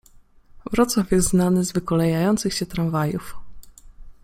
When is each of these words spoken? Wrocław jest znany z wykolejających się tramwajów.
Wrocław 0.71 1.11
jest 1.11 1.27
znany 1.29 1.63
z 1.65 1.71
wykolejających 1.71 2.53
się 2.53 2.65
tramwajów. 2.65 3.35